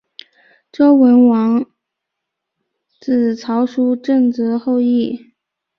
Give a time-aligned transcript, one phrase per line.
[0.71, 1.63] 周文王
[2.99, 5.31] 子曹叔振铎后裔。